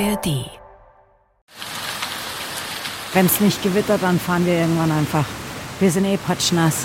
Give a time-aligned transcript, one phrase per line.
[0.00, 0.50] ARD.
[3.12, 5.24] Wenn es nicht gewittert, dann fahren wir irgendwann einfach.
[5.78, 6.84] Wir sind eh patschnass.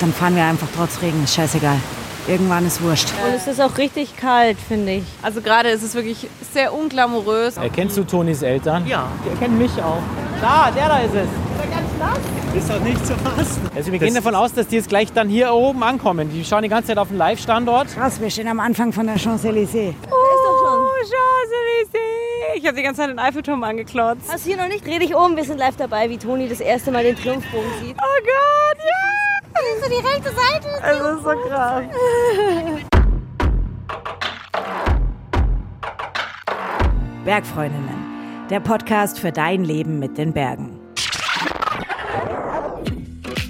[0.00, 1.78] Dann fahren wir einfach trotz Regen, ist scheißegal.
[2.26, 3.08] Irgendwann ist wurscht.
[3.26, 5.04] Und es ist auch richtig kalt, finde ich.
[5.22, 7.58] Also gerade ist es wirklich sehr unglamourös.
[7.58, 8.86] Erkennst du Tonis Eltern?
[8.86, 9.08] Ja.
[9.24, 10.00] Die erkennen mich auch.
[10.40, 11.28] Da, der da ist es.
[12.56, 13.70] Ist doch nicht zu fassen.
[13.74, 16.30] Also wir gehen davon aus, dass die jetzt gleich dann hier oben ankommen.
[16.32, 17.94] Die schauen die ganze Zeit auf den Live-Standort.
[17.94, 19.92] Krass, wir stehen am Anfang von der Champs-Élysées.
[20.10, 22.25] Oh, Champs-Élysées.
[22.56, 24.32] Ich habe die ganze Zeit den Eiffelturm angeklotzt.
[24.32, 24.86] Hast du hier noch nicht?
[24.86, 27.94] Dreh dich um, wir sind live dabei, wie Toni das erste Mal den Triumphbogen sieht.
[27.98, 29.82] Oh Gott, ja.
[29.82, 30.66] So die rechte Seite.
[30.82, 31.84] Es ist so krass.
[37.26, 40.80] Bergfreundinnen, der Podcast für dein Leben mit den Bergen.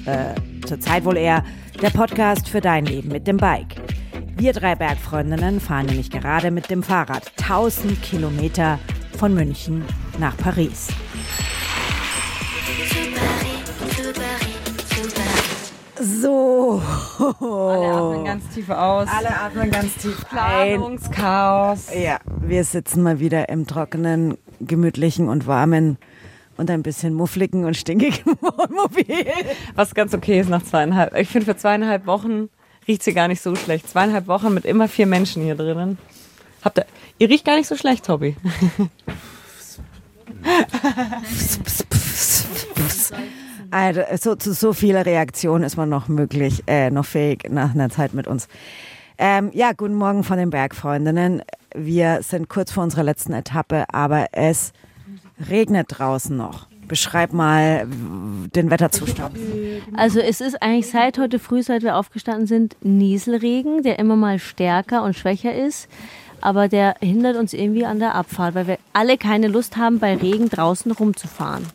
[0.05, 0.35] Äh,
[0.67, 1.45] zurzeit wohl eher
[1.81, 3.77] der Podcast für dein Leben mit dem Bike.
[4.37, 8.81] Wir drei Bergfreundinnen fahren nämlich gerade mit dem Fahrrad 1000 Kilometer
[9.17, 9.85] von München
[10.19, 10.89] nach Paris.
[16.01, 16.83] So.
[17.19, 19.09] Alle atmen ganz tief aus.
[19.11, 20.79] Alle atmen ganz tief ein.
[20.79, 21.87] Planungschaos.
[21.95, 25.97] Ja, wir sitzen mal wieder im trockenen, gemütlichen und warmen
[26.59, 29.27] und ein bisschen muffligen und stinkigen Wohnmobil.
[29.75, 31.17] Was ganz okay ist nach zweieinhalb.
[31.17, 32.51] Ich finde, für zweieinhalb Wochen
[32.87, 33.89] riecht sie gar nicht so schlecht.
[33.89, 35.99] Zweieinhalb Wochen mit immer vier Menschen hier drinnen.
[36.67, 36.87] Habt ihr,
[37.19, 38.35] ihr riecht gar nicht so schlecht, Tobi.
[43.71, 47.89] Also, so, zu so vieler Reaktion ist man noch möglich, äh, noch fähig nach einer
[47.91, 48.49] Zeit mit uns.
[49.17, 51.43] Ähm, ja, guten Morgen von den Bergfreundinnen.
[51.73, 54.73] Wir sind kurz vor unserer letzten Etappe, aber es
[55.49, 56.67] regnet draußen noch.
[56.89, 57.87] Beschreib mal
[58.55, 59.37] den Wetterzustand.
[59.97, 64.39] Also es ist eigentlich seit heute früh, seit wir aufgestanden sind, Nieselregen, der immer mal
[64.39, 65.89] stärker und schwächer ist.
[66.41, 70.15] Aber der hindert uns irgendwie an der Abfahrt, weil wir alle keine Lust haben, bei
[70.15, 71.67] Regen draußen rumzufahren.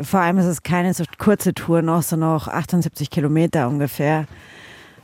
[0.00, 4.26] Vor allem ist es keine so kurze Tour noch, so noch 78 Kilometer ungefähr.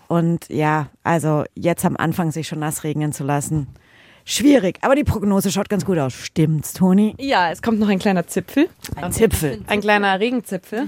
[0.06, 3.66] Und ja, also jetzt am Anfang sich schon nass regnen zu lassen,
[4.24, 4.78] schwierig.
[4.82, 6.14] Aber die Prognose schaut ganz gut aus.
[6.14, 7.14] Stimmt's, Toni?
[7.18, 8.68] Ja, es kommt noch ein kleiner Zipfel.
[8.96, 9.62] Ein Zipfel.
[9.66, 10.86] Ein kleiner Regenzipfel.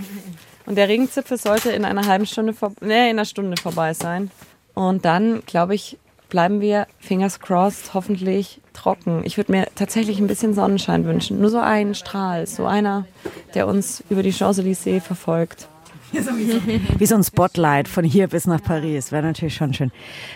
[0.67, 4.31] Und der Regenzipfel sollte in einer halben Stunde, vor, nee, in einer Stunde vorbei sein.
[4.75, 5.99] Und dann, glaube ich,
[6.31, 9.23] bleiben wir, fingers crossed, hoffentlich trocken.
[9.25, 11.41] Ich würde mir tatsächlich ein bisschen Sonnenschein wünschen.
[11.41, 13.07] Nur so einen Strahl, so einer,
[13.55, 15.69] der uns über die Champs-Élysées verfolgt.
[16.13, 19.13] Wie so ein Spotlight von hier bis nach Paris.
[19.13, 19.93] Wäre natürlich schon schön.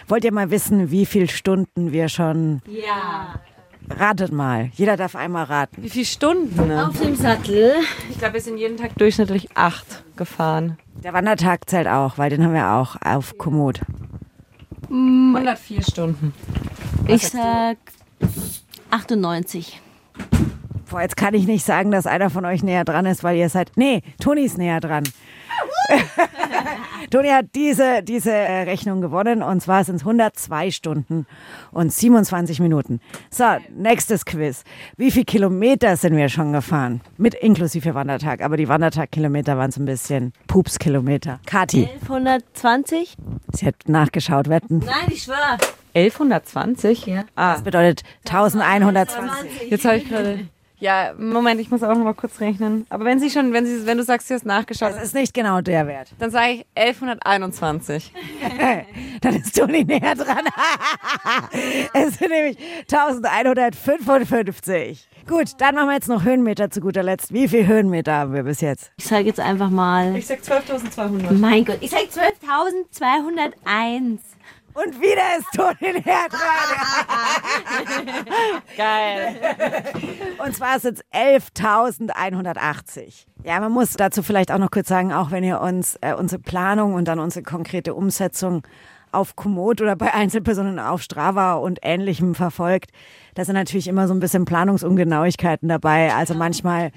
[0.06, 2.62] Wollt ihr mal wissen, wie viele Stunden wir schon.
[2.68, 3.40] Ja.
[3.90, 4.70] Ratet mal.
[4.74, 5.82] Jeder darf einmal raten.
[5.82, 6.68] Wie viele Stunden?
[6.68, 6.88] Ne?
[6.88, 7.74] Auf dem Sattel.
[8.08, 10.78] Ich glaube, wir sind jeden Tag durchschnittlich acht gefahren.
[11.02, 13.80] Der Wandertag zählt auch, weil den haben wir auch auf Komoot.
[14.94, 16.32] 104 Stunden.
[17.08, 17.78] Ich sag
[18.90, 19.80] 98.
[20.88, 23.48] Boah, jetzt kann ich nicht sagen, dass einer von euch näher dran ist, weil ihr
[23.48, 23.72] seid.
[23.74, 25.02] Nee, Toni ist näher dran.
[27.10, 31.26] Toni hat diese, diese äh, Rechnung gewonnen und zwar sind es 102 Stunden
[31.70, 33.00] und 27 Minuten.
[33.30, 33.44] So,
[33.76, 34.64] nächstes Quiz.
[34.96, 37.00] Wie viele Kilometer sind wir schon gefahren?
[37.16, 41.40] Mit inklusive Wandertag, aber die Wandertag-Kilometer waren so ein bisschen Pupskilometer.
[41.46, 43.16] Kati, 1120?
[43.52, 44.78] sie hat nachgeschaut, wetten.
[44.78, 45.58] Nein, ich schwöre.
[45.94, 47.06] 1120?
[47.06, 47.24] Ja.
[47.36, 49.70] Ah, Das bedeutet 1120.
[49.70, 50.48] jetzt habe ich gerade.
[50.84, 52.84] Ja, Moment, ich muss auch noch mal kurz rechnen.
[52.90, 55.32] Aber wenn sie schon, wenn sie, wenn du sagst, sie hast nachgeschaut, Das ist nicht
[55.32, 56.10] genau der Wert.
[56.18, 58.12] dann sage ich 1121.
[59.22, 60.44] Dann ist Toni näher dran.
[61.94, 62.58] es sind nämlich
[62.92, 65.08] 1155.
[65.26, 67.32] Gut, dann machen wir jetzt noch Höhenmeter zu guter Letzt.
[67.32, 68.92] Wie viele Höhenmeter haben wir bis jetzt?
[68.98, 70.14] Ich sage jetzt einfach mal.
[70.16, 71.32] Ich sag 12.200.
[71.32, 74.18] Mein Gott, ich sag 12.201.
[74.74, 76.68] Und wieder ist Toni näher dran.
[78.76, 79.40] Geil.
[80.44, 83.26] Und zwar sind es 11.180.
[83.44, 86.42] Ja, man muss dazu vielleicht auch noch kurz sagen, auch wenn ihr uns äh, unsere
[86.42, 88.66] Planung und dann unsere konkrete Umsetzung
[89.12, 92.90] auf Komoot oder bei Einzelpersonen auf Strava und Ähnlichem verfolgt,
[93.36, 96.12] da sind natürlich immer so ein bisschen Planungsungenauigkeiten dabei.
[96.14, 96.90] Also manchmal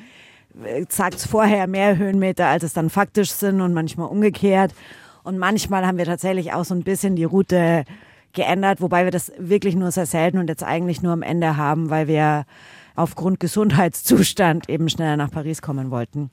[0.90, 4.74] sagt es vorher mehr Höhenmeter, als es dann faktisch sind und manchmal umgekehrt.
[5.28, 7.84] Und manchmal haben wir tatsächlich auch so ein bisschen die Route
[8.32, 11.90] geändert, wobei wir das wirklich nur sehr selten und jetzt eigentlich nur am Ende haben,
[11.90, 12.46] weil wir
[12.96, 16.30] aufgrund Gesundheitszustand eben schneller nach Paris kommen wollten.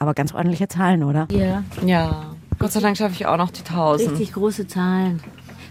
[0.00, 1.28] Aber ganz ordentliche Zahlen, oder?
[1.30, 2.34] Ja, Ja.
[2.58, 4.10] Gott sei Dank schaffe ich auch noch die 1000.
[4.10, 5.22] richtig große Zahlen.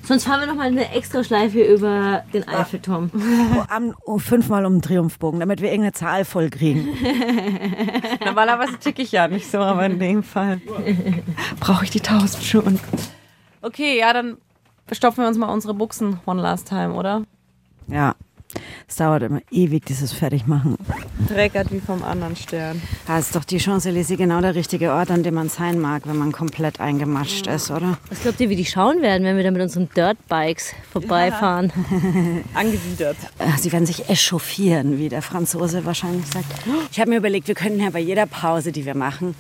[0.05, 3.09] Sonst fahren wir noch mal eine extra Schleife über den Eiffelturm.
[3.13, 6.87] Oh, am, oh, fünfmal um den Triumphbogen, damit wir irgendeine Zahl voll kriegen.
[8.25, 10.61] Normalerweise ticke ich ja nicht so, aber in dem Fall
[11.59, 12.79] brauche ich die 1000 schon.
[13.61, 14.37] Okay, ja, dann
[14.91, 17.23] stopfen wir uns mal unsere Buchsen one last time, oder?
[17.87, 18.15] Ja,
[18.87, 20.77] Es dauert immer ewig, dieses Fertigmachen.
[21.27, 22.81] Dreckert wie vom anderen Stern.
[23.07, 26.17] Da ist doch die Champs-Élysées genau der richtige Ort, an dem man sein mag, wenn
[26.17, 27.97] man komplett eingematscht ist, oder?
[28.09, 31.71] Was glaubt ihr, wie die schauen werden, wenn wir da mit unseren Dirtbikes vorbeifahren?
[32.53, 33.17] Angewidert.
[33.39, 36.45] Äh, Sie werden sich echauffieren, wie der Franzose wahrscheinlich sagt.
[36.91, 39.35] Ich habe mir überlegt, wir könnten ja bei jeder Pause, die wir machen,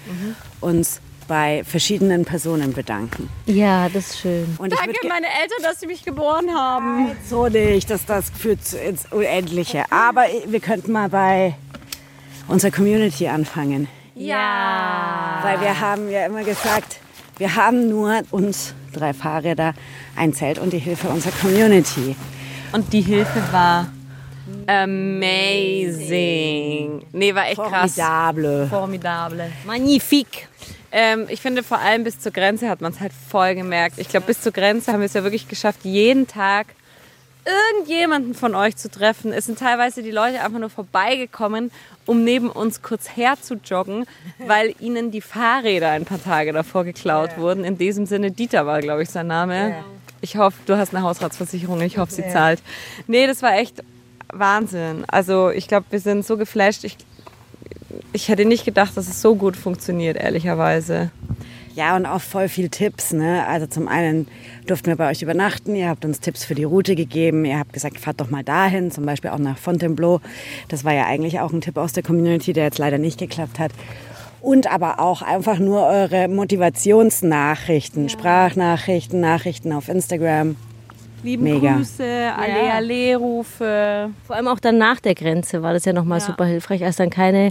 [0.61, 3.29] uns bei verschiedenen Personen bedanken.
[3.45, 4.55] Ja, das ist schön.
[4.57, 7.11] Und ich Danke, meine Eltern, dass sie mich geboren haben.
[7.27, 9.85] so nicht, dass das führt ins Unendliche.
[9.89, 11.55] Aber wir könnten mal bei
[12.47, 13.87] unserer Community anfangen.
[14.15, 15.39] Ja.
[15.41, 16.99] Weil wir haben ja immer gesagt,
[17.37, 19.73] wir haben nur uns drei Fahrräder,
[20.15, 22.15] ein Zelt und die Hilfe unserer Community.
[22.71, 23.91] Und die Hilfe war
[24.67, 26.05] amazing.
[27.11, 27.95] Nee, war echt krass.
[27.95, 28.67] Formidable.
[28.67, 29.51] Formidable.
[29.65, 30.47] Magnifique.
[30.97, 33.99] Ähm, ich finde, vor allem bis zur Grenze hat man es halt voll gemerkt.
[33.99, 36.67] Ich glaube, bis zur Grenze haben wir es ja wirklich geschafft, jeden Tag
[37.45, 39.33] irgendjemanden von euch zu treffen.
[39.33, 41.69] Es sind teilweise die Leute einfach nur vorbeigekommen,
[42.05, 44.05] um neben uns kurz her zu joggen,
[44.47, 47.65] weil ihnen die Fahrräder ein paar Tage davor geklaut wurden.
[47.65, 49.75] In diesem Sinne, Dieter war, glaube ich, sein Name.
[50.21, 51.81] Ich hoffe, du hast eine Hausratsversicherung.
[51.81, 52.61] Ich hoffe, sie zahlt.
[53.05, 53.83] Nee, das war echt
[54.31, 55.03] Wahnsinn.
[55.07, 56.85] Also ich glaube, wir sind so geflasht.
[56.85, 56.95] Ich,
[58.13, 61.11] ich hätte nicht gedacht, dass es so gut funktioniert, ehrlicherweise.
[61.75, 63.11] Ja, und auch voll viel Tipps.
[63.11, 63.45] Ne?
[63.45, 64.27] Also zum einen
[64.65, 65.75] durften wir bei euch übernachten.
[65.75, 67.43] Ihr habt uns Tipps für die Route gegeben.
[67.43, 70.21] Ihr habt gesagt, fahrt doch mal dahin, zum Beispiel auch nach Fontainebleau.
[70.69, 73.59] Das war ja eigentlich auch ein Tipp aus der Community, der jetzt leider nicht geklappt
[73.59, 73.71] hat.
[74.39, 80.55] Und aber auch einfach nur eure Motivationsnachrichten, Sprachnachrichten, Nachrichten auf Instagram.
[81.25, 81.77] Lieben Mega.
[81.77, 82.03] Grüße,
[82.37, 84.11] alle Alle-Rufe.
[84.27, 86.25] Vor allem auch dann nach der Grenze war das ja nochmal Ja.
[86.27, 87.49] super hilfreich, als dann keine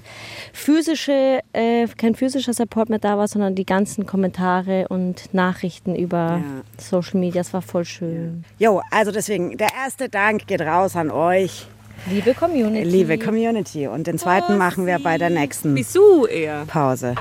[0.52, 6.40] physische, äh, kein physischer Support mehr da war, sondern die ganzen Kommentare und Nachrichten über
[6.40, 6.42] Ja.
[6.78, 7.40] Social Media.
[7.42, 8.44] Das war voll schön.
[8.58, 11.66] Jo, also deswegen, der erste Dank geht raus an euch,
[12.08, 12.84] Liebe Community.
[12.88, 13.88] liebe Community.
[13.88, 16.64] Und den zweiten machen wir bei der nächsten Bisou eher.
[16.66, 17.14] Pause.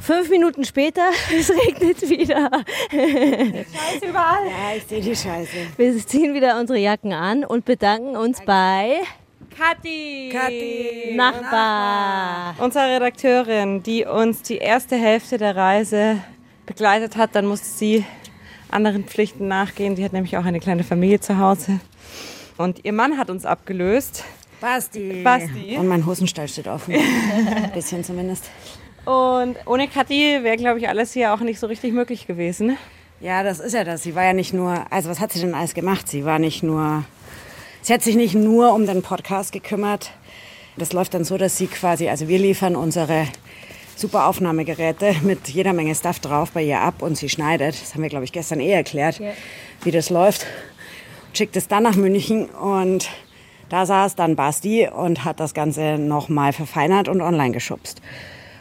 [0.00, 2.50] Fünf Minuten später, es regnet wieder.
[2.92, 5.56] Ja, ich sehe die Scheiße.
[5.76, 9.00] Wir ziehen wieder unsere Jacken an und bedanken uns bei
[9.56, 10.30] Kathi.
[10.32, 11.12] Kathi.
[11.14, 12.54] Nachbar.
[12.64, 16.16] Unsere Redakteurin, die uns die erste Hälfte der Reise
[16.64, 17.34] begleitet hat.
[17.34, 18.04] Dann musste sie
[18.70, 19.96] anderen Pflichten nachgehen.
[19.96, 21.80] Die hat nämlich auch eine kleine Familie zu Hause.
[22.56, 24.24] Und ihr Mann hat uns abgelöst.
[24.60, 25.22] Basti.
[25.22, 25.76] Basti.
[25.76, 26.94] Und mein Hosenstall steht offen.
[26.94, 28.44] Ein bisschen zumindest.
[29.04, 32.76] Und ohne Kathi wäre, glaube ich, alles hier auch nicht so richtig möglich gewesen.
[33.20, 34.02] Ja, das ist ja das.
[34.02, 36.08] Sie war ja nicht nur, also was hat sie denn alles gemacht?
[36.08, 37.04] Sie war nicht nur,
[37.82, 40.10] sie hat sich nicht nur um den Podcast gekümmert.
[40.76, 43.26] Das läuft dann so, dass sie quasi, also wir liefern unsere
[43.96, 47.80] super Aufnahmegeräte mit jeder Menge Stuff drauf bei ihr ab und sie schneidet.
[47.80, 49.20] Das haben wir, glaube ich, gestern eh erklärt,
[49.82, 50.46] wie das läuft.
[51.32, 53.08] Schickt es dann nach München und
[53.68, 58.00] da saß dann Basti und hat das Ganze nochmal verfeinert und online geschubst.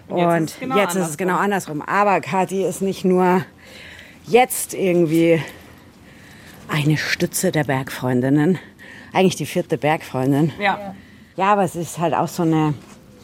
[0.10, 1.82] Und jetzt ist es genau jetzt ist es genau andersrum.
[1.82, 3.44] Aber Kathi ist nicht nur
[4.26, 5.42] jetzt irgendwie
[6.68, 8.60] eine Stütze der Bergfreundinnen.
[9.14, 10.52] Eigentlich die vierte Bergfreundin.
[10.60, 10.96] Ja.
[11.36, 12.74] Ja, aber es ist halt auch so eine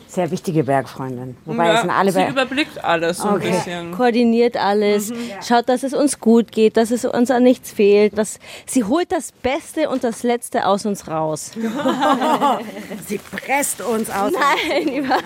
[0.07, 1.35] sehr wichtige Bergfreundin.
[1.45, 3.47] Wobei es sind alle sie überblickt alles so Okay.
[3.47, 3.91] ein bisschen.
[3.91, 5.11] Koordiniert alles,
[5.45, 8.17] schaut, dass es uns gut geht, dass es uns an nichts fehlt.
[8.17, 11.51] Dass, sie holt das Beste und das Letzte aus uns raus.
[13.07, 14.31] Sie presst uns aus.
[14.31, 15.17] Nein, über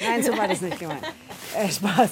[0.00, 1.00] Nein, so war das nicht gemeint.
[1.56, 2.10] Äh, Spaß.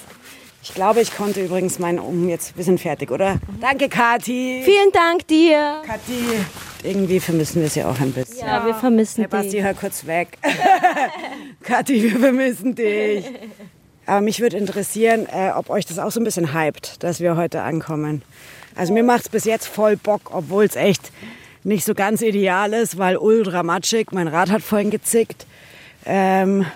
[0.65, 2.57] Ich glaube, ich konnte übrigens meinen um jetzt.
[2.57, 3.37] Wir sind fertig, oder?
[3.61, 4.63] Danke, Kathi.
[4.65, 5.83] Vielen Dank dir.
[5.87, 6.72] Kathi.
[6.85, 8.47] Irgendwie vermissen wir sie auch ein bisschen.
[8.47, 9.63] Ja, wir vermissen Hey Basti, dich.
[9.63, 10.39] hör kurz weg.
[11.63, 13.25] Kathi, wir vermissen dich.
[14.07, 17.37] Aber mich würde interessieren, äh, ob euch das auch so ein bisschen hypt, dass wir
[17.37, 18.23] heute ankommen.
[18.75, 21.13] Also mir macht es bis jetzt voll Bock, obwohl es echt
[21.63, 25.47] nicht so ganz ideal ist, weil ultra matschig, mein Rad hat vorhin gezickt.
[26.05, 26.67] Ähm,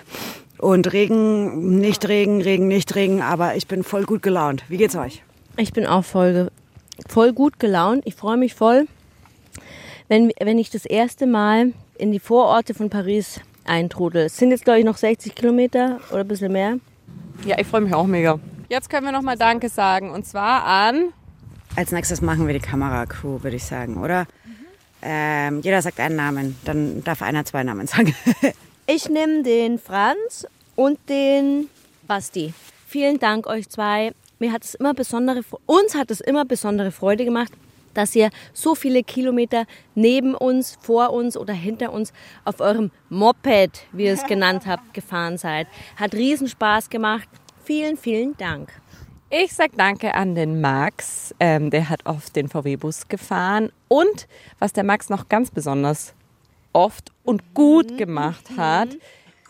[0.57, 4.63] und Regen, nicht Regen, Regen, nicht Regen, aber ich bin voll gut gelaunt.
[4.69, 5.21] Wie geht's euch?
[5.57, 6.49] Ich bin auch voll,
[7.09, 8.03] voll gut gelaunt.
[8.05, 8.87] Ich freue mich voll,
[10.07, 14.25] wenn, wenn ich das erste Mal in die Vororte von Paris eintrudel.
[14.25, 16.79] Es sind jetzt, glaube ich, noch 60 Kilometer oder ein bisschen mehr.
[17.45, 18.39] Ja, ich freue mich auch mega.
[18.69, 20.11] Jetzt können wir nochmal Danke sagen.
[20.11, 21.13] Und zwar an.
[21.75, 24.25] Als nächstes machen wir die Kameracrew, würde ich sagen, oder?
[25.01, 28.15] Ähm, jeder sagt einen Namen, dann darf einer zwei Namen sagen.
[28.89, 30.47] Ich nehme den Franz
[30.77, 31.67] und den
[32.07, 32.53] Basti.
[32.87, 34.13] Vielen Dank euch zwei.
[34.39, 37.51] Mir hat es immer besondere, uns hat es immer besondere Freude gemacht,
[37.97, 42.13] dass ihr so viele Kilometer neben uns, vor uns oder hinter uns
[42.45, 45.67] auf eurem Moped, wie ihr es genannt habt, gefahren seid.
[45.95, 47.27] Hat riesen Spaß gemacht.
[47.63, 48.71] Vielen, vielen Dank.
[49.29, 51.35] Ich sag danke an den Max.
[51.39, 53.71] Ähm, der hat oft den VW-Bus gefahren.
[53.89, 54.27] Und
[54.59, 56.13] was der Max noch ganz besonders
[56.71, 58.89] oft und gut gemacht hat,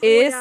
[0.02, 0.36] ist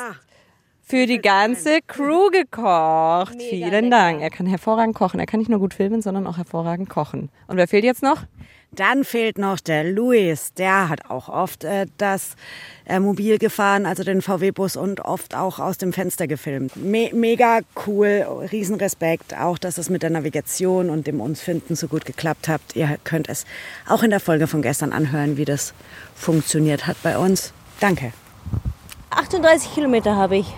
[0.89, 3.43] für die ganze Crew gekocht.
[3.43, 4.23] Vielen Dank.
[4.23, 5.19] Er kann hervorragend kochen.
[5.19, 7.29] Er kann nicht nur gut filmen, sondern auch hervorragend kochen.
[7.49, 8.23] Und wer fehlt jetzt noch?
[8.71, 10.53] Dann fehlt noch der Luis.
[10.55, 12.37] Der hat auch oft äh, das
[12.85, 16.77] äh, Mobil gefahren, also den VW-Bus und oft auch aus dem Fenster gefilmt.
[16.77, 19.37] Me mega cool, Riesenrespekt.
[19.37, 22.61] Auch, dass es mit der Navigation und dem uns finden so gut geklappt hat.
[22.75, 23.45] Ihr könnt es
[23.89, 25.75] auch in der Folge von gestern anhören, wie das
[26.15, 27.53] funktioniert hat bei uns.
[27.81, 28.13] Danke.
[29.11, 30.55] 38 Kilometer habe ich.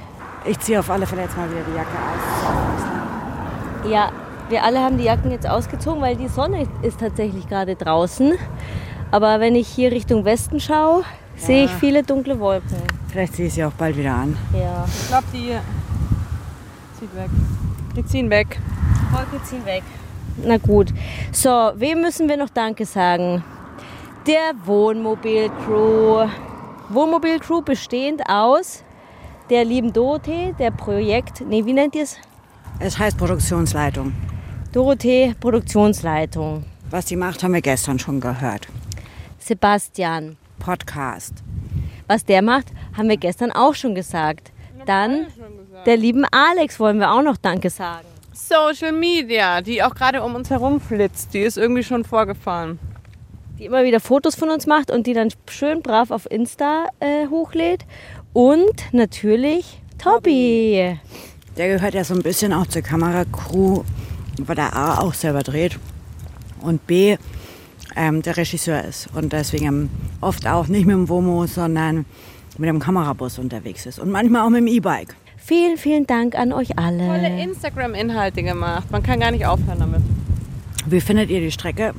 [0.48, 3.90] Ich ziehe auf alle Fälle jetzt mal wieder die Jacke aus.
[3.90, 4.10] Ja,
[4.48, 8.32] wir alle haben die Jacken jetzt ausgezogen, weil die Sonne ist tatsächlich gerade draußen.
[9.10, 11.06] Aber wenn ich hier Richtung Westen schaue, ja.
[11.36, 12.78] sehe ich viele dunkle Wolken.
[13.08, 14.38] Vielleicht ziehe ich sie auch bald wieder an.
[14.54, 14.86] Ja.
[14.86, 15.54] Ich glaube, die
[16.98, 17.28] zieht weg.
[17.94, 18.58] Die ziehen weg.
[19.12, 19.82] Wolken ziehen weg.
[20.42, 20.94] Na gut.
[21.30, 23.44] So, wem müssen wir noch Danke sagen?
[24.26, 26.26] Der Wohnmobil-Crew.
[26.88, 28.82] Wohnmobil-Crew bestehend aus
[29.50, 32.16] der lieben Dorothee, der Projekt, nee, wie nennt ihr es?
[32.80, 34.12] Es heißt Produktionsleitung.
[34.72, 36.64] Dorothee, Produktionsleitung.
[36.90, 38.68] Was die macht, haben wir gestern schon gehört.
[39.38, 40.36] Sebastian.
[40.58, 41.34] Podcast.
[42.06, 44.52] Was der macht, haben wir gestern auch schon gesagt.
[44.86, 45.26] Dann
[45.86, 48.06] der lieben Alex wollen wir auch noch Danke sagen.
[48.32, 52.78] Social Media, die auch gerade um uns herum flitzt, die ist irgendwie schon vorgefahren.
[53.58, 57.26] Die immer wieder Fotos von uns macht und die dann schön brav auf Insta äh,
[57.26, 57.84] hochlädt.
[58.38, 60.96] Und natürlich Tobi.
[61.56, 63.82] Der gehört ja so ein bisschen auch zur Kameracrew,
[64.38, 65.76] weil der A auch selber dreht
[66.60, 67.16] und B
[67.96, 69.90] ähm, der Regisseur ist und deswegen
[70.20, 72.06] oft auch nicht mit dem Womo, sondern
[72.58, 75.16] mit dem Kamerabus unterwegs ist und manchmal auch mit dem E-Bike.
[75.36, 77.08] Vielen, vielen Dank an euch alle.
[77.08, 78.88] Tolle Instagram-Inhalte gemacht.
[78.92, 80.02] Man kann gar nicht aufhören damit.
[80.86, 81.92] Wie findet ihr die Strecke?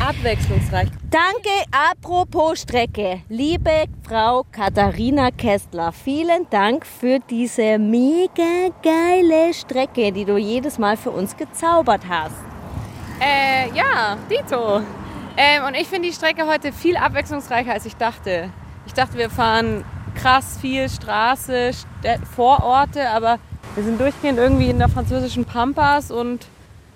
[0.00, 0.88] Abwechslungsreich.
[1.10, 3.22] Danke, apropos Strecke.
[3.28, 10.96] Liebe Frau Katharina Kestler, vielen Dank für diese mega geile Strecke, die du jedes Mal
[10.96, 12.34] für uns gezaubert hast.
[13.20, 14.80] Äh, ja, Dito.
[15.36, 18.50] Ähm, und ich finde die Strecke heute viel abwechslungsreicher, als ich dachte.
[18.88, 19.84] Ich dachte, wir fahren
[20.16, 23.38] krass viel Straße, Städ Vororte, aber
[23.76, 26.48] wir sind durchgehend irgendwie in der französischen Pampas und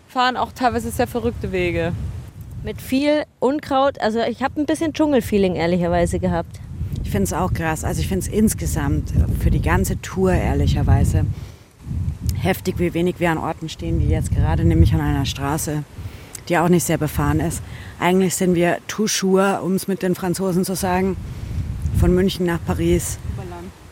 [0.08, 1.92] fahren auch teilweise sehr verrückte Wege.
[2.62, 4.00] Mit viel Unkraut.
[4.00, 6.60] Also ich habe ein bisschen Dschungelfeeling ehrlicherweise gehabt.
[7.02, 7.84] Ich finde es auch krass.
[7.84, 11.24] Also ich finde es insgesamt für die ganze Tour ehrlicherweise
[12.36, 15.84] heftig, wie wenig wir an Orten stehen, wie jetzt gerade, nämlich an einer Straße,
[16.48, 17.62] die auch nicht sehr befahren ist.
[17.98, 21.16] Eigentlich sind wir toujours, um es mit den Franzosen zu sagen,
[21.98, 23.18] von München nach Paris.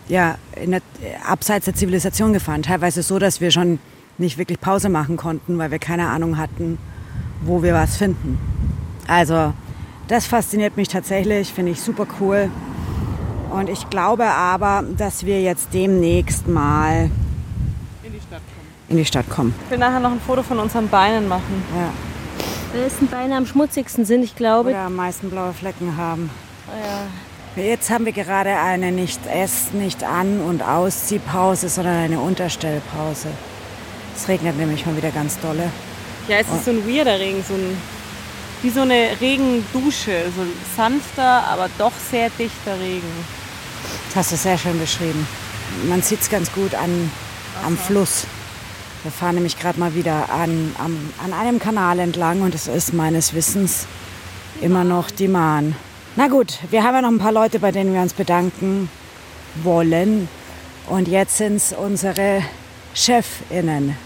[0.09, 0.81] Ja, der,
[1.27, 2.63] abseits der Zivilisation gefahren.
[2.63, 3.79] Teilweise so, dass wir schon
[4.17, 6.79] nicht wirklich Pause machen konnten, weil wir keine Ahnung hatten,
[7.43, 8.39] wo wir was finden.
[9.07, 9.53] Also
[10.09, 12.51] das fasziniert mich tatsächlich, finde ich super cool.
[13.51, 17.11] Und ich glaube aber, dass wir jetzt demnächst mal
[18.03, 18.89] in die Stadt kommen.
[18.89, 19.55] In die Stadt kommen.
[19.65, 21.63] Ich will nachher noch ein Foto von unseren Beinen machen.
[21.75, 21.91] Ja.
[22.79, 24.71] Wessen Beine am schmutzigsten sind, ich glaube.
[24.71, 26.31] Oder am meisten blaue Flecken haben.
[26.69, 27.63] Ja.
[27.63, 33.29] Jetzt haben wir gerade eine nicht Ess-, nicht An- und Ausziehpause, sondern eine Unterstellpause.
[34.15, 35.71] Es regnet nämlich mal wieder ganz dolle.
[36.29, 37.75] Ja, es ist so ein weirder Regen, so ein,
[38.61, 43.25] wie so eine Regendusche, so ein sanfter, aber doch sehr dichter Regen.
[44.09, 45.27] Das hast du sehr schön beschrieben.
[45.89, 47.11] Man sieht es ganz gut an,
[47.65, 48.27] am Fluss.
[49.05, 52.93] Wir fahren nämlich gerade mal wieder an, an, an einem Kanal entlang und es ist
[52.93, 53.87] meines Wissens
[54.61, 55.77] immer noch die Mahn.
[56.17, 58.91] Na gut, wir haben ja noch ein paar Leute, bei denen wir uns bedanken
[59.63, 60.29] wollen.
[60.89, 62.43] Und jetzt sind es unsere
[62.93, 63.97] Chefinnen,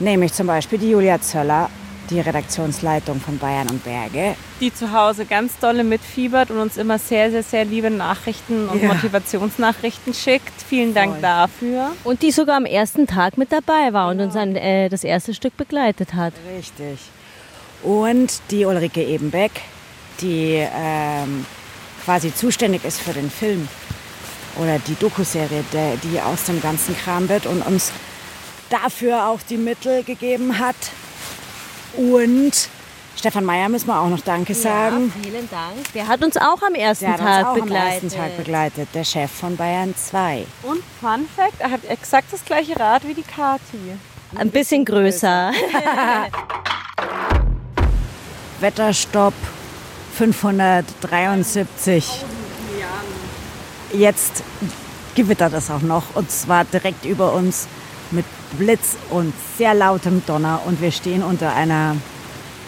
[0.00, 1.68] Nämlich zum Beispiel die Julia Zöller,
[2.08, 4.34] die Redaktionsleitung von Bayern und Berge.
[4.60, 8.82] Die zu Hause ganz dolle mitfiebert und uns immer sehr, sehr, sehr liebe Nachrichten und
[8.82, 8.88] ja.
[8.88, 10.62] Motivationsnachrichten schickt.
[10.68, 11.22] Vielen Dank Voll.
[11.22, 11.92] dafür.
[12.02, 15.34] Und die sogar am ersten Tag mit dabei war und uns ein, äh, das erste
[15.34, 16.32] Stück begleitet hat.
[16.56, 16.98] Richtig.
[17.82, 19.52] Und die Ulrike Ebenbeck,
[20.20, 21.44] die ähm,
[22.04, 23.68] quasi zuständig ist für den Film
[24.56, 25.62] oder die Dokuserie,
[26.02, 27.92] die aus dem ganzen Kram wird und uns
[28.70, 30.76] dafür auch die Mittel gegeben hat.
[31.96, 32.68] Und
[33.16, 35.12] Stefan Meyer müssen wir auch noch Danke sagen.
[35.14, 35.92] Ja, vielen Dank.
[35.92, 37.76] Der hat uns auch am ersten der Tag auch begleitet.
[37.76, 40.46] Am ersten Tag begleitet, der Chef von Bayern 2.
[40.62, 43.60] Und Fun Fact, er hat exakt das gleiche Rad wie die Kati.
[44.36, 45.52] Ein bisschen größer.
[48.60, 49.34] Wetterstopp
[50.14, 52.24] 573.
[53.92, 54.44] Jetzt
[55.14, 57.66] gewittert es auch noch und zwar direkt über uns
[58.12, 58.24] mit
[58.58, 61.96] Blitz und sehr lautem Donner und wir stehen unter einer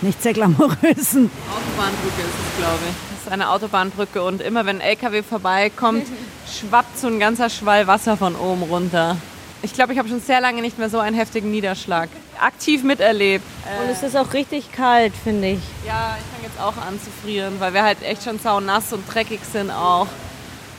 [0.01, 2.95] nicht sehr glamourösen Autobahnbrücke ist es, glaube ich.
[3.11, 6.07] Das ist eine Autobahnbrücke und immer wenn ein LKW vorbeikommt,
[6.47, 9.17] schwappt so ein ganzer Schwall Wasser von oben runter.
[9.65, 12.09] Ich glaube, ich habe schon sehr lange nicht mehr so einen heftigen Niederschlag
[12.41, 13.45] aktiv miterlebt.
[13.81, 15.61] Und es ist auch richtig kalt, finde ich.
[15.87, 19.05] Ja, ich fange jetzt auch an zu frieren, weil wir halt echt schon saunass und
[19.13, 20.09] dreckig sind auch.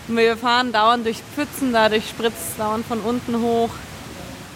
[0.08, 3.70] Und wir fahren dauernd durch Pfützen, dadurch spritzt es dauernd von unten hoch.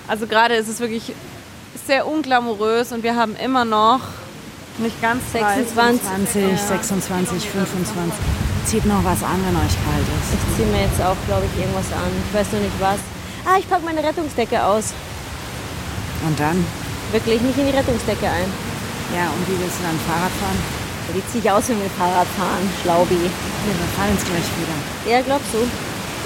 [0.08, 1.14] Also gerade ist es wirklich
[1.86, 4.00] sehr unglamourös und wir haben immer noch
[4.78, 6.02] nicht ganz 26.
[6.02, 8.14] 20, 26, 25.
[8.66, 10.34] Zieht noch was an, wenn euch kalt ist.
[10.34, 12.12] Ich ziehe mir jetzt auch, glaube ich, irgendwas an.
[12.28, 13.00] Ich weiß noch nicht was.
[13.46, 14.94] Ah, ich packe meine Rettungsdecke aus.
[16.26, 16.66] Und dann?
[17.12, 18.50] Wirklich nicht in die Rettungsdecke ein.
[19.16, 20.60] Ja, und wie willst du dann Fahrrad fahren?
[21.16, 22.68] Die ziehe ich aus, wenn wir Fahrrad fahren.
[22.84, 23.16] Schlaubi.
[23.16, 25.16] Ja, wir fahren jetzt gleich wieder.
[25.16, 25.60] Ja, glaubst du?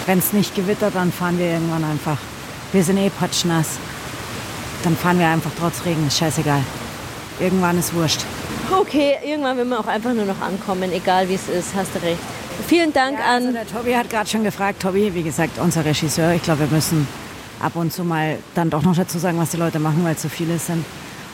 [0.08, 2.18] Wenn es nicht gewittert, dann fahren wir irgendwann einfach.
[2.72, 3.78] Wir sind eh patschnass.
[4.84, 6.64] Dann fahren wir einfach trotz Regen, ist scheißegal.
[7.40, 8.22] Irgendwann ist wurscht.
[8.72, 11.76] Okay, irgendwann will man auch einfach nur noch ankommen, egal wie es ist.
[11.76, 12.20] Hast du recht.
[12.68, 13.54] Vielen Dank Also an.
[13.54, 17.08] der Tobi hat gerade schon gefragt, Tobi, wie gesagt, unser Regisseur, ich glaube, wir müssen
[17.60, 20.22] ab und zu mal dann doch noch dazu sagen, was die Leute machen, weil es
[20.22, 20.86] so viele sind,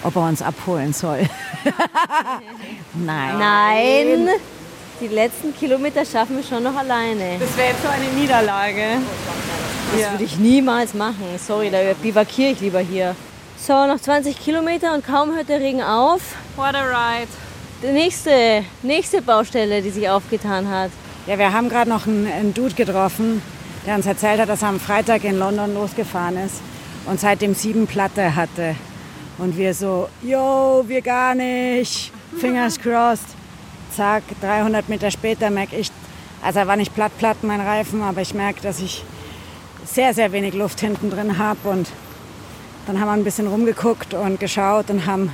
[0.04, 1.20] ob er uns abholen soll.
[2.94, 3.38] Nein.
[3.38, 4.30] Nein,
[5.02, 7.38] die letzten Kilometer schaffen wir schon noch alleine.
[7.40, 8.84] Das wäre jetzt so eine Niederlage.
[9.94, 11.26] Das würde ich niemals machen.
[11.38, 13.16] Sorry, da bivakiere ich lieber hier.
[13.58, 16.22] So, noch 20 Kilometer und kaum hört der Regen auf.
[16.56, 17.28] What a ride.
[17.82, 20.92] Die nächste, nächste Baustelle, die sich aufgetan hat.
[21.26, 23.42] Ja, wir haben gerade noch einen, einen Dude getroffen,
[23.86, 26.62] der uns erzählt hat, dass er am Freitag in London losgefahren ist
[27.06, 28.76] und seitdem sieben Platte hatte.
[29.38, 33.28] Und wir so, yo, wir gar nicht, fingers crossed.
[33.96, 35.92] Zack, 300 Meter später merke ich,
[36.44, 39.04] also er war nicht platt, platt, mein Reifen, aber ich merke, dass ich
[39.88, 41.70] sehr, sehr wenig Luft hinten drin habe.
[41.70, 41.88] Und
[42.86, 45.34] dann haben wir ein bisschen rumgeguckt und geschaut und haben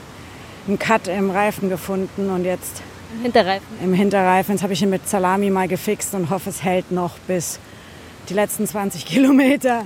[0.68, 2.82] einen Cut im Reifen gefunden und jetzt
[3.22, 3.68] Hinterreifen.
[3.84, 4.56] im Hinterreifen.
[4.56, 7.60] Jetzt habe ich ihn mit Salami mal gefixt und hoffe, es hält noch bis
[8.30, 9.86] die letzten 20 Kilometer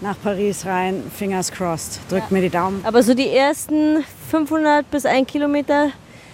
[0.00, 1.02] nach Paris rein.
[1.16, 2.00] Fingers crossed.
[2.08, 2.80] Drückt mir die Daumen.
[2.84, 5.90] Aber so die ersten 500 bis 1 Kilometer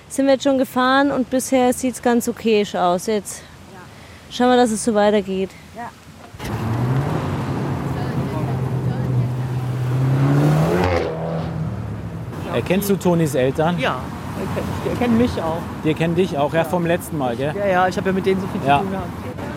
[0.08, 3.06] sind wir jetzt schon gefahren und bisher sieht es ganz okayisch aus.
[3.06, 3.42] Jetzt
[4.30, 5.50] schauen wir, dass es so weitergeht.
[12.58, 13.78] Erkennst du Tonis Eltern?
[13.78, 14.00] Ja,
[14.84, 15.58] die kennen mich auch.
[15.84, 17.54] Die kennen dich auch, ja, vom letzten Mal, gell?
[17.56, 18.78] Ja, ja, ich habe ja mit denen so viel Ja.
[18.78, 19.08] zu tun gehabt.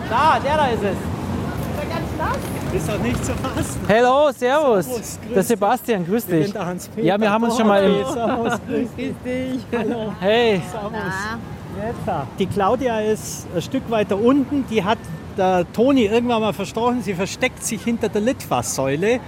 [0.08, 2.76] Da, der da ist es.
[2.76, 3.80] Ist doch nicht zu fassen.
[3.88, 4.86] Hello, servus.
[4.86, 6.52] Servus, grüß Der Sebastian, grüß Ich bin dich.
[6.52, 7.04] der.
[7.04, 7.92] Ja, wir haben uns schon mal im...
[8.06, 8.88] Servus, grüß
[9.24, 9.60] dich.
[9.76, 12.22] Hallo, Hey, servus.
[12.38, 14.64] Die Claudia ist ein Stück weiter unten.
[14.70, 14.98] Die hat
[15.36, 19.20] der Toni irgendwann mal versprochen, sie versteckt sich hinter der Litfaßsäule.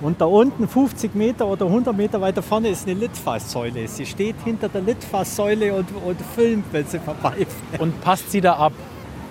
[0.00, 3.88] Und da unten, 50 Meter oder 100 Meter weiter vorne, ist eine Litfaßsäule.
[3.88, 7.48] Sie steht hinter der Litfaßsäule und, und filmt, wenn sie vorbeifährt.
[7.80, 8.72] und passt sie da ab.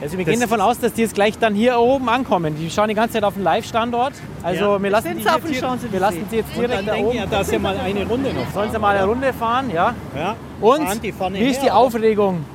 [0.01, 2.55] Also wir Das gehen davon aus, dass die jetzt gleich dann hier oben ankommen.
[2.55, 4.13] Die schauen die ganze Zeit auf den Live-Standort.
[4.43, 4.83] Also Ja.
[4.83, 7.17] wir, lassen die sie jetzt hier, wir lassen sie jetzt Und direkt dann da oben.
[7.17, 9.95] ich, dass sie mal eine Runde noch Sollen sie mal eine Runde fahren, ja?
[10.15, 10.35] Ja.
[10.61, 11.71] Und Fahren die vorne wie ist her, die?
[11.71, 12.45] Aufregung?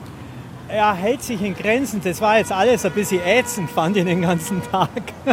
[0.68, 2.00] Er hält sich in Grenzen.
[2.04, 4.90] Das war jetzt alles ein bisschen ätzend, fand ich den ganzen Tag.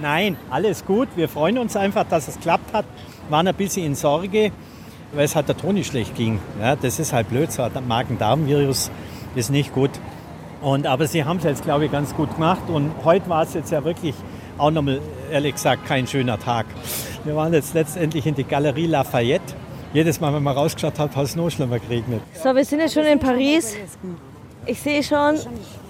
[0.00, 1.08] Nein, alles gut.
[1.16, 2.84] Wir freuen uns einfach, dass es geklappt hat.
[3.30, 4.52] Waren ein bisschen in Sorge,
[5.12, 6.40] weil es halt der Toni schlecht ging.
[6.60, 7.50] Ja, das ist halt blöd.
[7.50, 8.90] So ein Magen-Darm-Virus
[9.34, 9.90] ist nicht gut.
[10.62, 12.62] Und, aber sie haben es jetzt, glaube ich, ganz gut gemacht.
[12.68, 14.14] Und heute war es jetzt ja wirklich
[14.56, 16.66] auch nochmal, ehrlich gesagt, kein schöner Tag.
[17.24, 19.54] Wir waren jetzt letztendlich in die Galerie Lafayette.
[19.94, 22.20] Jedes Mal, wenn man rausgeschaut hat, hat es noch schlimmer geregnet.
[22.34, 23.76] So, wir sind jetzt schon in Paris.
[24.66, 25.36] Ich sehe schon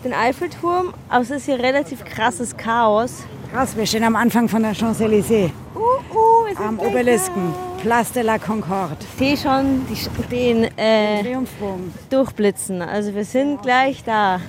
[0.05, 3.25] den Eiffelturm, aber es ist hier relativ krasses Chaos.
[3.53, 5.51] Krass, wir stehen am Anfang von der Champs-Élysées.
[5.75, 5.81] Uh,
[6.15, 7.55] uh, Am Obelisken.
[7.83, 8.97] Place de la Concorde.
[9.01, 11.95] Ich sehe schon die, den äh, Triumphbogen.
[12.11, 12.83] durchblitzen.
[12.83, 14.41] Also wir sind gleich da.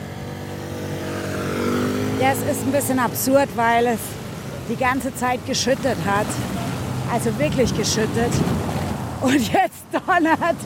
[2.19, 3.99] Ja, es ist ein bisschen absurd, weil es
[4.69, 6.27] die ganze Zeit geschüttet hat.
[7.13, 8.33] Also wirklich geschüttet.
[9.21, 10.57] Und jetzt donnert.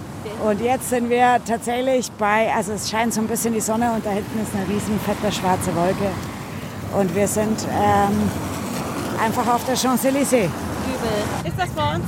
[0.44, 4.06] Und jetzt sind wir tatsächlich bei, also es scheint so ein bisschen die Sonne und
[4.06, 6.10] da hinten ist eine riesen fette schwarze Wolke.
[6.98, 8.30] Und wir sind ähm,
[9.22, 10.50] einfach auf der Champs-Élysées.
[11.44, 12.06] Ist das bei uns?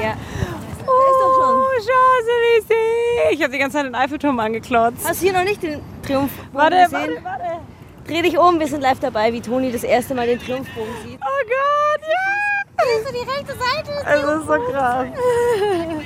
[0.00, 0.10] Ja.
[0.12, 0.86] ist.
[0.86, 3.32] Oh, Champs-Élysées.
[3.32, 4.98] Ich habe die ganze Zeit den Eiffelturm angeklotzt.
[5.06, 7.16] Hast du hier noch nicht den Triumph Warte, gesehen?
[7.22, 7.60] warte, warte.
[8.06, 11.20] Dreh dich um, wir sind live dabei, wie Toni das erste Mal den Triumphbogen sieht.
[11.20, 12.84] Oh Gott, ja!
[12.84, 13.90] Siehst du die rechte Seite?
[14.06, 15.06] Es ist so krass.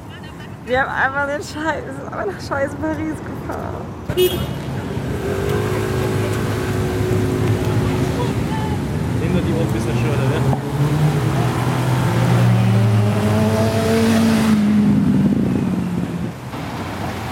[0.64, 3.84] Wir haben einmal den Scheiß, aber nach Scheiß Paris gefahren.
[4.14, 4.44] Nehmen
[9.34, 10.56] wir die auch ein bisschen schöner, ne?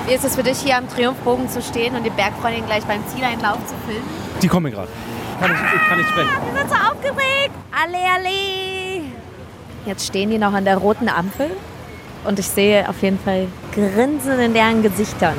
[0.06, 3.06] Wie ist es für dich, hier am Triumphbogen zu stehen und die Bergfreundin gleich beim
[3.14, 4.02] Zieleinlauf zu filmen?
[4.42, 4.88] Die kommen gerade.
[5.40, 6.30] Kann, ah, ich, kann nicht sprechen.
[6.34, 7.54] Ah, wir sind so aufgeregt.
[7.70, 9.04] Alle, alle.
[9.86, 11.52] Jetzt stehen die noch an der roten Ampel
[12.24, 15.36] und ich sehe auf jeden Fall Grinsen in deren Gesichtern.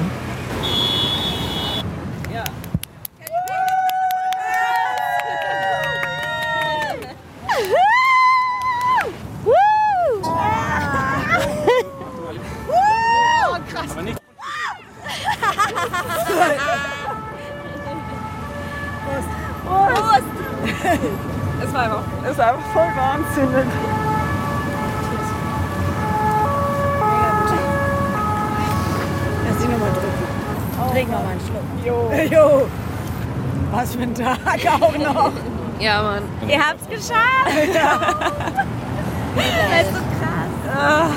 [21.63, 23.65] Es war einfach, es war einfach voll wahnsinnig.
[29.48, 30.91] Lass sie nochmal drücken.
[30.91, 31.67] Trink noch mal einen Schluck.
[31.86, 32.12] Jo.
[32.30, 32.67] Jo.
[33.72, 35.32] Was für ein Tag auch noch.
[35.82, 36.24] Ja, Mann.
[36.48, 37.17] Ihr habt's geschafft.
[39.36, 41.10] das ist so krass.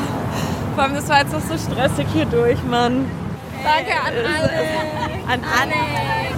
[0.75, 3.09] Vor allem, das war jetzt noch so stressig hier durch, Mann.
[3.63, 5.33] Danke an alle.
[5.33, 5.75] An alle.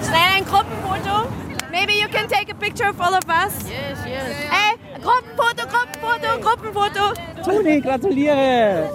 [0.04, 1.28] Schnell ein Gruppenfoto.
[1.72, 3.52] Maybe you can take a picture of all of us.
[3.68, 4.22] Yes, yes.
[4.50, 7.12] Ey, Gruppenfoto, Gruppenfoto, Gruppenfoto.
[7.44, 8.90] Toni, gratuliere.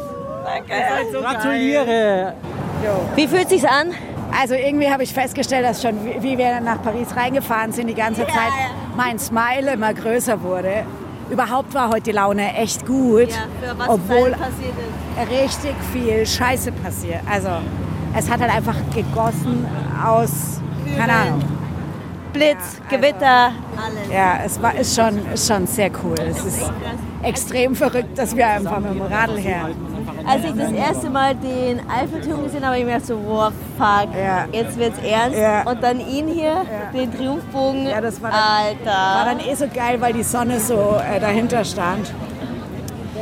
[0.45, 0.73] Danke.
[1.21, 2.33] gratuliere.
[3.15, 3.93] Wie fühlt sich's an?
[4.39, 7.93] Also irgendwie habe ich festgestellt, dass schon, wie- wie wir nach Paris reingefahren sind, die
[7.93, 8.51] ganze Zeit
[8.95, 10.85] mein Smile immer größer wurde.
[11.29, 13.29] Überhaupt war heute die Laune echt gut,
[13.87, 15.31] obwohl passiert ist.
[15.31, 17.21] richtig viel Scheiße passiert.
[17.29, 17.49] Also
[18.17, 19.65] es hat halt einfach gegossen
[20.03, 20.59] aus,
[20.97, 21.41] keine Ahnung.
[22.33, 24.11] Blitz, Gewitter, alles.
[24.11, 26.15] Ja, es war, ist, schon, ist schon sehr cool.
[26.19, 26.71] Es ist
[27.23, 29.69] extrem verrückt, dass wir einfach mit dem Radl her.
[30.27, 33.51] Als ich das erste Mal den Eiffelturm gesehen habe, habe ich mir gedacht so, wow,
[33.77, 34.45] fuck, Ja.
[34.51, 35.37] jetzt wird's ernst.
[35.37, 35.63] Ja.
[35.69, 38.91] Und dann ihn hier, den Triumphbogen, Ja, das war dann- Alter.
[38.91, 42.13] War dann eh so geil, weil die Sonne so äh, dahinter stand.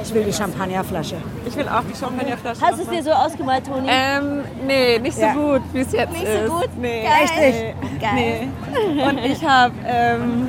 [0.01, 1.15] Ich will die Champagnerflasche.
[1.45, 2.61] Ich will auch die Champagnerflasche.
[2.61, 3.87] Hast du es dir so ausgemalt, Toni?
[3.89, 5.33] Ähm, nee, nicht so Ja.
[5.33, 6.47] gut, wie es jetzt Nicht ist.
[6.47, 6.69] so gut?
[6.79, 7.03] Nee.
[7.23, 8.01] Echt nicht?
[8.01, 8.47] Geil.
[9.09, 10.47] Und ich habe ähm,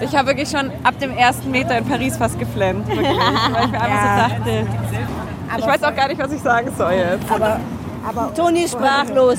[0.00, 2.86] ich hab wirklich schon ab dem ersten Meter in Paris fast geflennt.
[2.86, 4.28] Wirklich, weil ich mir einfach Ja.
[4.28, 4.66] so dachte,
[5.56, 7.30] ich weiß auch gar nicht, was ich sagen soll jetzt.
[7.30, 7.60] Aber,
[8.06, 9.38] aber Toni sprachlos.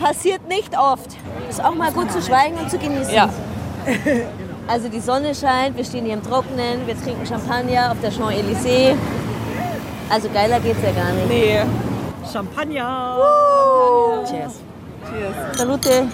[0.00, 1.16] Passiert nicht oft.
[1.48, 3.12] Ist auch mal gut zu schweigen und zu genießen.
[3.14, 3.28] Ja.
[4.70, 8.94] Also die Sonne scheint, wir stehen hier im Trockenen, wir trinken Champagner auf der Champs-Élysées.
[10.10, 11.26] Also geiler geht's ja gar nicht.
[11.26, 11.62] Nee.
[15.10, 15.58] cheers.
[15.58, 16.08] Salute.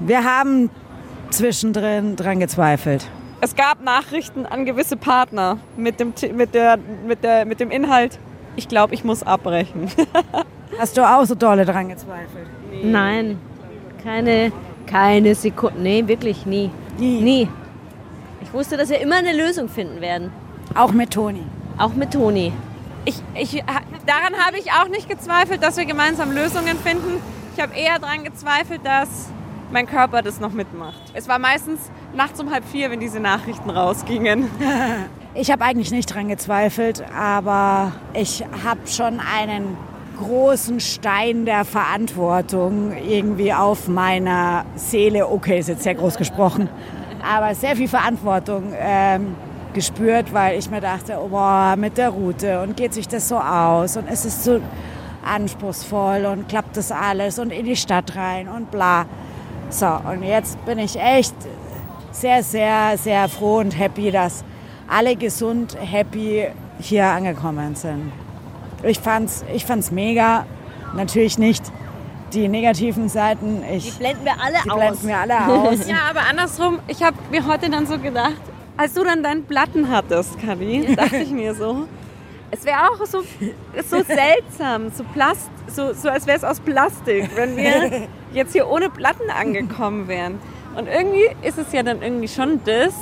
[0.00, 0.68] Wir haben
[1.30, 3.06] zwischendrin dran gezweifelt.
[3.40, 8.18] Es gab Nachrichten an gewisse Partner mit dem, mit der, mit der, mit dem Inhalt,
[8.56, 9.90] ich glaube, ich muss abbrechen.
[10.78, 12.46] Hast du auch so dolle dran gezweifelt?
[12.82, 13.38] Nein,
[14.02, 14.52] keine,
[14.86, 15.80] keine Sekunde.
[15.80, 16.70] Nee, wirklich nie.
[16.98, 17.20] Nie.
[17.20, 17.48] Nie.
[18.42, 20.30] Ich wusste, dass wir immer eine Lösung finden werden.
[20.74, 21.44] Auch mit Toni.
[21.78, 22.52] Auch mit Toni.
[23.04, 23.62] Ich, ich,
[24.06, 27.20] daran habe ich auch nicht gezweifelt, dass wir gemeinsam Lösungen finden.
[27.56, 29.30] Ich habe eher daran gezweifelt, dass
[29.70, 31.00] mein Körper das noch mitmacht.
[31.14, 34.50] Es war meistens nachts um halb vier, wenn diese Nachrichten rausgingen.
[35.34, 39.78] Ich habe eigentlich nicht dran gezweifelt, aber ich habe schon einen
[40.18, 46.68] großen Stein der Verantwortung irgendwie auf meiner Seele, okay, ist jetzt sehr groß gesprochen,
[47.26, 49.34] aber sehr viel Verantwortung ähm,
[49.72, 53.38] gespürt, weil ich mir dachte, oh, boah, mit der Route und geht sich das so
[53.38, 54.60] aus und ist es so
[55.24, 59.06] anspruchsvoll und klappt das alles und in die Stadt rein und bla.
[59.70, 61.34] So, und jetzt bin ich echt
[62.10, 64.44] sehr, sehr, sehr froh und happy, dass
[64.92, 66.46] alle gesund, happy
[66.80, 68.12] hier angekommen sind.
[68.82, 70.44] Ich fand's, ich fand's mega.
[70.94, 71.62] Natürlich nicht
[72.32, 73.62] die negativen Seiten.
[73.70, 74.78] Die Ich, blenden wir alle die aus.
[74.78, 75.86] blenden wir alle aus.
[75.88, 78.40] Ja, aber andersrum, ich habe mir heute dann so gedacht,
[78.76, 81.86] als du dann deinen Platten hattest, Kari, dachte ich mir so,
[82.50, 83.22] es wäre auch so,
[83.88, 88.68] so seltsam, so, Plast, so, so als wäre es aus Plastik, wenn wir jetzt hier
[88.68, 90.38] ohne Platten angekommen wären.
[90.76, 92.94] Und irgendwie ist es ja dann irgendwie schon das,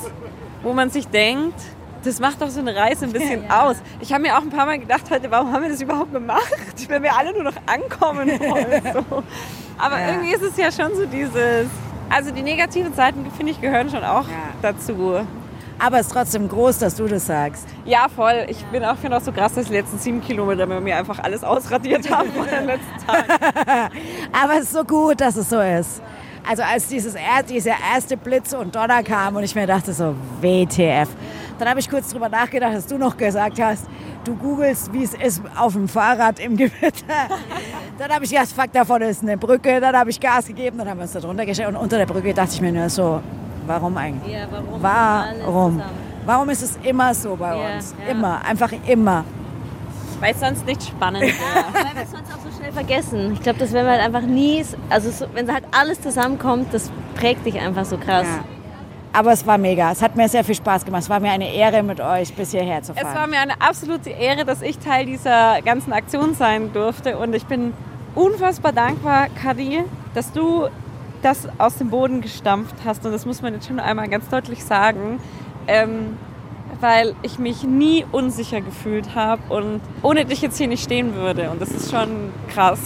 [0.61, 1.55] wo man sich denkt,
[2.03, 3.77] das macht doch so eine Reise ein bisschen aus.
[3.99, 6.53] Ich habe mir auch ein paar Mal gedacht heute, warum haben wir das überhaupt gemacht,
[6.87, 8.81] wenn wir alle nur noch ankommen wollen.
[8.93, 9.23] So.
[9.77, 10.09] Aber Ja.
[10.09, 11.67] irgendwie ist es ja schon so dieses,
[12.09, 14.33] also die negativen Seiten, finde ich, gehören schon auch Ja.
[14.61, 15.19] dazu.
[15.83, 17.67] Aber es ist trotzdem groß, dass du das sagst.
[17.85, 18.45] Ja, voll.
[18.49, 21.17] Ich bin auch, finde auch so krass, dass die letzten sieben Kilometer bei mir einfach
[21.17, 23.91] alles ausradiert haben von den letzten Tagen.
[24.31, 26.03] Aber es ist so gut, dass es so ist.
[26.47, 30.13] Also als dieses, er- dieser erste Blitz und Donner kam und ich mir dachte so,
[30.39, 31.09] WTF.
[31.61, 33.85] Dann habe ich kurz drüber nachgedacht, dass du noch gesagt hast,
[34.23, 37.05] du googelst, wie es ist auf dem Fahrrad im Gewitter.
[37.99, 39.79] Dann habe ich gedacht, fuck, davon ist eine Brücke.
[39.79, 41.69] Dann habe ich Gas gegeben, dann haben wir uns da drunter gestellt.
[41.69, 43.21] Und unter der Brücke dachte ich mir nur so,
[43.67, 44.33] warum eigentlich?
[44.33, 44.81] Ja, warum?
[44.81, 45.81] Warum?
[46.25, 47.93] Warum ist es immer so bei Ja, uns?
[48.03, 48.11] ja.
[48.11, 49.23] Immer, einfach immer.
[50.19, 51.33] Weil es sonst nicht spannend wäre.
[51.73, 53.33] Weil wir sonst auch so schnell vergessen.
[53.33, 56.89] Ich glaube, das werden wir halt einfach nie, also so, wenn halt alles zusammenkommt, das
[57.13, 58.25] prägt dich einfach so krass.
[58.25, 58.43] Ja.
[59.13, 59.91] Aber es war mega.
[59.91, 61.03] Es hat mir sehr viel Spaß gemacht.
[61.03, 63.07] Es war mir eine Ehre, mit euch bis hierher zu fahren.
[63.07, 67.17] Es war mir eine absolute Ehre, dass ich Teil dieser ganzen Aktion sein durfte.
[67.17, 67.73] Und ich bin
[68.15, 70.67] unfassbar dankbar, Kadi, dass du
[71.21, 73.05] das aus dem Boden gestampft hast.
[73.05, 75.19] Und das muss man jetzt schon einmal ganz deutlich sagen.
[75.67, 76.17] Ähm,
[76.79, 81.49] weil ich mich nie unsicher gefühlt habe und ohne dich jetzt hier nicht stehen würde.
[81.51, 82.79] Und das ist schon krass.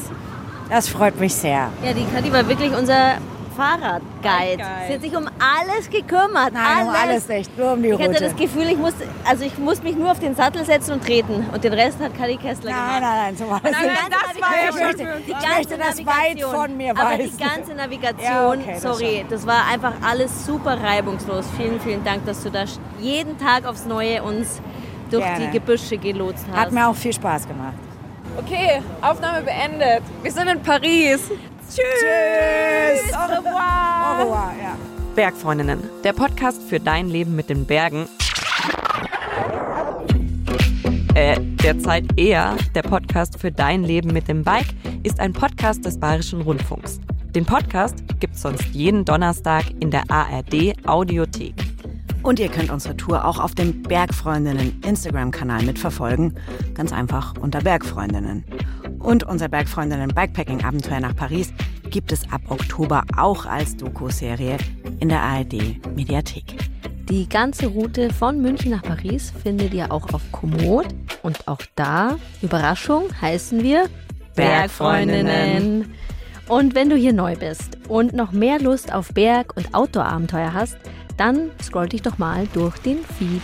[0.69, 1.69] Das freut mich sehr.
[1.83, 3.15] Ja, die Kadi war wirklich unser
[3.55, 4.63] Fahrradguide.
[4.87, 6.53] Sie hat sich um alles gekümmert.
[6.53, 6.87] Nein, alles.
[6.87, 8.03] um alles nicht, nur um die ich Route.
[8.09, 11.03] hatte das Gefühl, ich muss, also ich muss mich nur auf den Sattel setzen und
[11.05, 11.45] treten.
[11.53, 13.01] Und den Rest hat Kadi Kessler nein, gemacht.
[13.01, 16.05] nein, nein, so war das ganze das war schon die Ich ganze möchte das weit
[16.05, 16.55] Navigation.
[16.55, 17.37] von mir Aber weisen.
[17.37, 19.29] die ganze Navigation, Ja, okay, das sorry, schon.
[19.29, 21.45] das war einfach alles super reibungslos.
[21.57, 22.65] Vielen, vielen Dank, dass du da
[22.99, 24.61] jeden Tag aufs Neue uns
[25.11, 25.45] durch Gerne.
[25.45, 26.57] die Gebüsche gelotst hast.
[26.59, 27.73] Hat mir auch viel Spaß gemacht.
[28.37, 30.01] Okay, Aufnahme beendet.
[30.21, 31.29] Wir sind in Paris.
[31.69, 33.13] Tschüss.
[33.13, 34.17] Au revoir.
[34.17, 34.77] Au revoir, ja.
[35.15, 38.07] Bergfreundinnen, der Podcast für dein Leben mit den Bergen.
[41.15, 45.99] Äh, derzeit eher der Podcast für dein Leben mit dem Bike ist ein Podcast des
[45.99, 46.99] Bayerischen Rundfunks.
[47.33, 51.55] Den Podcast gibt's sonst jeden Donnerstag in der ARD Audiothek.
[52.21, 56.37] Und ihr könnt unsere Tour auch auf dem Bergfreundinnen Instagram-Kanal mitverfolgen.
[56.73, 58.43] Ganz einfach unter Bergfreundinnen.
[59.05, 61.53] Und unser Bergfreundinnen Bikepacking-Abenteuer nach Paris
[61.91, 64.57] gibt es ab Oktober auch als Doku-Serie
[64.99, 66.55] in der ARD Mediathek.
[67.07, 70.87] Die ganze Route von München nach Paris findet ihr auch auf Komoot.
[71.21, 73.85] Und auch da, Überraschung, heißen wir
[74.33, 75.93] Bergfreundinnen.
[76.47, 80.77] Und wenn du hier neu bist und noch mehr Lust auf Berg- und Outdoor-Abenteuer hast,
[81.15, 83.41] dann scroll dich doch mal durch den Feed.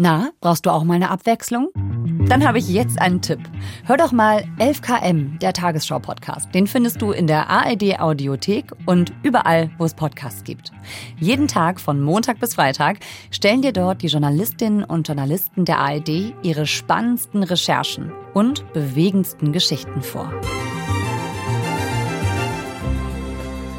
[0.00, 1.70] Na, brauchst du auch mal eine Abwechslung?
[2.28, 3.40] Dann habe ich jetzt einen Tipp.
[3.84, 6.54] Hör doch mal 11KM, der Tagesschau-Podcast.
[6.54, 10.70] Den findest du in der ARD Audiothek und überall, wo es Podcasts gibt.
[11.18, 12.98] Jeden Tag von Montag bis Freitag
[13.32, 20.02] stellen dir dort die Journalistinnen und Journalisten der ARD ihre spannendsten Recherchen und bewegendsten Geschichten
[20.02, 20.32] vor.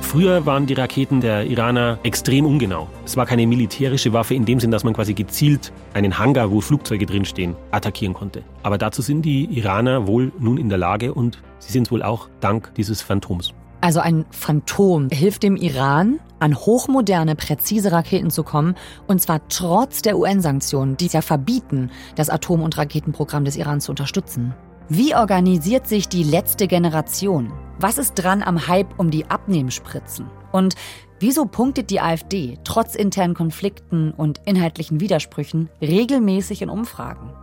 [0.10, 2.88] Früher waren die Raketen der Iraner extrem ungenau.
[3.06, 6.62] Es war keine militärische Waffe in dem Sinn, dass man quasi gezielt einen Hangar, wo
[6.62, 8.42] Flugzeuge drinstehen, attackieren konnte.
[8.64, 12.02] Aber dazu sind die Iraner wohl nun in der Lage und sie sind es wohl
[12.02, 13.54] auch dank dieses Phantoms.
[13.82, 18.74] Also ein Phantom hilft dem Iran, an hochmoderne, präzise Raketen zu kommen,
[19.06, 23.80] und zwar trotz der UN-Sanktionen, die es ja verbieten, das Atom- und Raketenprogramm des Iran
[23.80, 24.56] zu unterstützen.
[24.88, 27.54] Wie organisiert sich die letzte Generation?
[27.80, 30.30] Was ist dran am Hype um die Abnehmspritzen?
[30.52, 30.76] Und
[31.20, 37.34] wieso punktet die AfD trotz internen Konflikten und inhaltlichen Widersprüchen regelmäßig in Umfragen?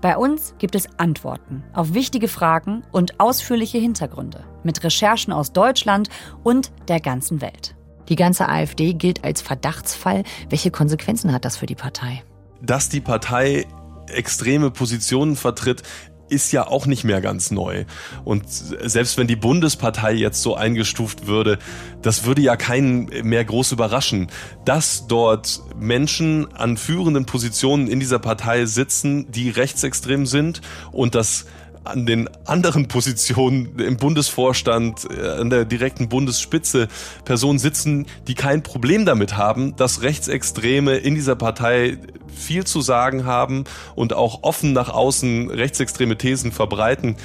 [0.00, 6.08] Bei uns gibt es Antworten auf wichtige Fragen und ausführliche Hintergründe mit Recherchen aus Deutschland
[6.44, 7.74] und der ganzen Welt.
[8.08, 10.24] Die ganze AfD gilt als Verdachtsfall.
[10.48, 12.22] Welche Konsequenzen hat das für die Partei?
[12.62, 13.66] dass die Partei
[14.08, 15.82] extreme Positionen vertritt,
[16.30, 17.84] ist ja auch nicht mehr ganz neu.
[18.24, 21.58] Und selbst wenn die Bundespartei jetzt so eingestuft würde,
[22.02, 24.28] das würde ja keinen mehr groß überraschen.
[24.64, 30.60] Dass dort Menschen an führenden Positionen in dieser Partei sitzen, die rechtsextrem sind
[30.92, 31.46] und dass
[31.84, 36.88] an den anderen Positionen im Bundesvorstand, äh, an der direkten Bundesspitze
[37.24, 41.98] Personen sitzen, die kein Problem damit haben, dass Rechtsextreme in dieser Partei
[42.34, 43.64] viel zu sagen haben
[43.94, 47.16] und auch offen nach außen rechtsextreme Thesen verbreiten.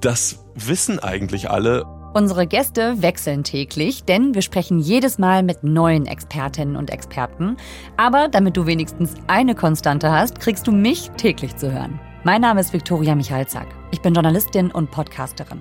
[0.00, 1.84] Das wissen eigentlich alle.
[2.12, 7.56] Unsere Gäste wechseln täglich, denn wir sprechen jedes Mal mit neuen Expertinnen und Experten.
[7.96, 12.00] Aber damit du wenigstens eine Konstante hast, kriegst du mich täglich zu hören.
[12.22, 13.66] Mein Name ist Viktoria Michalzack.
[13.92, 15.58] Ich bin Journalistin und Podcasterin.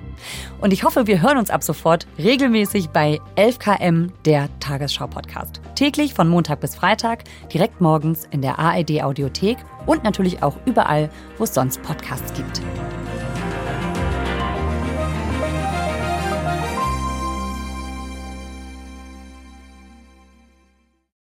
[0.60, 5.62] Und ich hoffe, wir hören uns ab sofort regelmäßig bei 11KM, der Tagesschau-Podcast.
[5.76, 11.46] Täglich von Montag bis Freitag, direkt morgens in der ARD-Audiothek und natürlich auch überall, wo
[11.46, 12.62] es sonst Podcasts gibt.